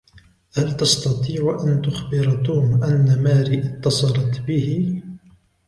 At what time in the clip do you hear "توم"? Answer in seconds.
2.45-2.83